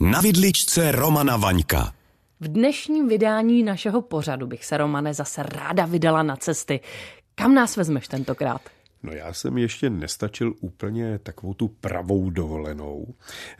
[0.00, 1.92] Na vidličce Romana Vaňka.
[2.40, 6.80] V dnešním vydání našeho pořadu bych se, Romane, zase ráda vydala na cesty.
[7.34, 8.60] Kam nás vezmeš tentokrát?
[9.02, 13.14] No já jsem ještě nestačil úplně takovou tu pravou dovolenou,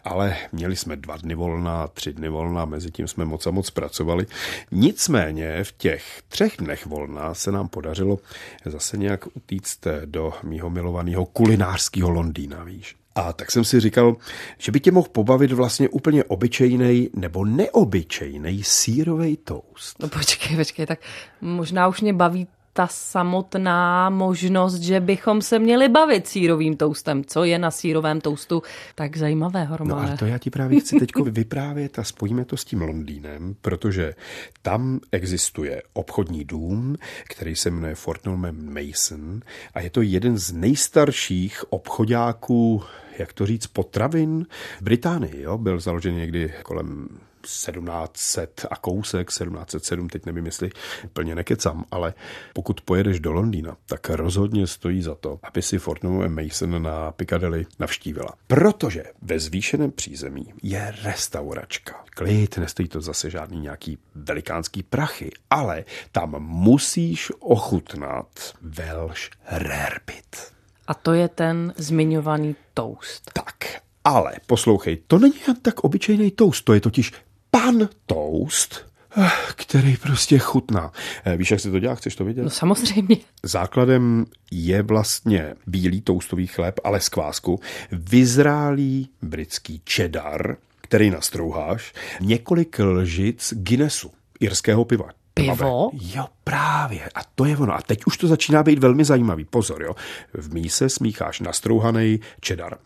[0.04, 3.70] ale měli jsme dva dny volna, tři dny volna, mezi tím jsme moc a moc
[3.70, 4.26] pracovali.
[4.70, 8.18] Nicméně v těch třech dnech volna se nám podařilo
[8.64, 12.96] zase nějak utíct do mýho milovaného kulinářského Londýna, víš.
[13.18, 14.16] A tak jsem si říkal,
[14.58, 20.02] že by tě mohl pobavit vlastně úplně obyčejný nebo neobyčejný sírový toast.
[20.02, 20.98] No počkej, počkej, tak
[21.40, 27.24] možná už mě baví ta samotná možnost, že bychom se měli bavit sírovým toustem.
[27.24, 28.62] Co je na sírovém toustu
[28.94, 30.06] tak zajímavého, Romane?
[30.06, 33.56] No a to já ti právě chci teď vyprávět a spojíme to s tím Londýnem,
[33.60, 34.14] protože
[34.62, 39.40] tam existuje obchodní dům, který se jmenuje Fortnum Mason
[39.74, 42.82] a je to jeden z nejstarších obchodáků
[43.18, 44.46] jak to říct, potravin
[44.78, 45.42] v Británii.
[45.42, 45.58] Jo?
[45.58, 47.08] Byl založen někdy kolem
[47.40, 50.70] 1700 a kousek, 1707, teď nevím, jestli
[51.04, 52.14] úplně nekecam, ale
[52.52, 57.66] pokud pojedeš do Londýna, tak rozhodně stojí za to, aby si Fortnum Mason na Piccadilly
[57.78, 58.34] navštívila.
[58.46, 62.04] Protože ve zvýšeném přízemí je restauračka.
[62.10, 70.57] Klid, nestojí to zase žádný nějaký velikánský prachy, ale tam musíš ochutnat Welsh Rarebit.
[70.88, 73.30] A to je ten zmiňovaný toast.
[73.32, 77.12] Tak, ale poslouchej, to není jen tak obyčejný toast, to je totiž
[77.50, 80.92] pan toast, eh, který prostě chutná.
[81.24, 81.94] Eh, víš, jak se to dělá?
[81.94, 82.42] Chceš to vidět?
[82.42, 83.16] No samozřejmě.
[83.42, 87.60] Základem je vlastně bílý toustový chléb, ale z kvásku,
[87.92, 95.08] vyzrálý britský cheddar, který nastrouháš, několik lžic Guinnessu, irského piva.
[95.34, 95.90] Pivo?
[95.92, 97.00] Jo, právě.
[97.14, 97.74] A to je ono.
[97.74, 99.44] A teď už to začíná být velmi zajímavý.
[99.44, 99.94] Pozor, jo.
[100.34, 102.76] V míse smícháš nastrouhaný cheddar.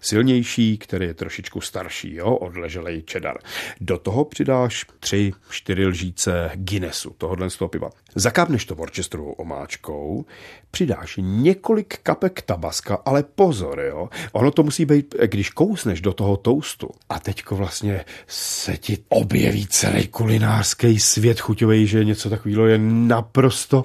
[0.00, 3.38] Silnější, který je trošičku starší, jo, odleželej cheddar.
[3.80, 7.90] Do toho přidáš tři, čtyři lžíce Guinnessu, tohohle z toho piva.
[8.14, 10.24] Zakápneš to worcesterovou omáčkou,
[10.70, 14.08] přidáš několik kapek tabaska, ale pozor, jo.
[14.32, 19.66] Ono to musí být, když kousneš do toho toustu a teďko vlastně se ti objeví
[19.66, 22.78] celý kulinářský svět chuťový, že něco takového je
[23.10, 23.84] naprosto...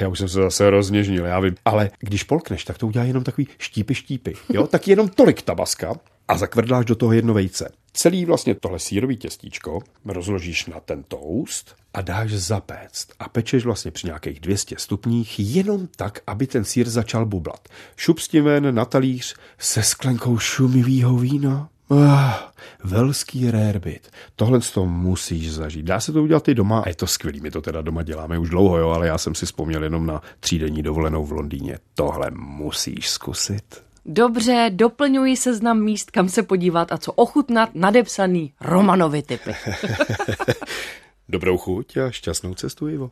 [0.00, 1.54] Já už jsem se zase rozněžnil, já vím.
[1.64, 4.34] Ale když polkneš, tak to udělá jenom takový štípy, štípy.
[4.52, 4.66] Jo?
[4.74, 5.94] Tak jenom tolik tabaska
[6.28, 7.72] a zakvrdláš do toho jedno vejce.
[7.92, 13.08] Celý vlastně tohle sírový těstíčko rozložíš na ten toast a dáš zapéct.
[13.18, 17.68] A pečeš vlastně při nějakých 200 stupních jenom tak, aby ten sír začal bublat.
[17.96, 22.52] Šup s tím ven na talíř se sklenkou šumivého vína Ah,
[22.84, 24.10] velský rarebit.
[24.36, 25.86] Tohle to musíš zažít.
[25.86, 27.40] Dá se to udělat i doma a je to skvělý.
[27.40, 30.22] My to teda doma děláme už dlouho, jo, ale já jsem si vzpomněl jenom na
[30.40, 31.78] třídenní dovolenou v Londýně.
[31.94, 33.82] Tohle musíš zkusit.
[34.06, 39.54] Dobře, doplňuji seznam míst, kam se podívat a co ochutnat, nadepsaný Romanovi typy.
[41.28, 43.10] Dobrou chuť a šťastnou cestu, Ivo.